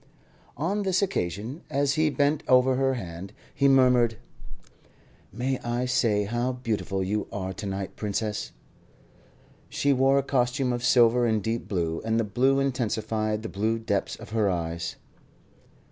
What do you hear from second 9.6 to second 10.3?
She wore a